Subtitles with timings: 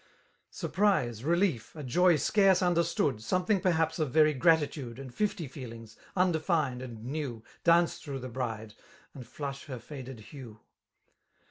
[0.49, 3.21] Surprise, relief, a joy scarce understood.
[3.21, 4.97] Something perhaps of very gratitude.
[4.97, 7.43] And fifty feelings, undefin'd and new.
[7.63, 8.73] Dance through thfe bride,
[9.13, 10.61] and flush her faded hue.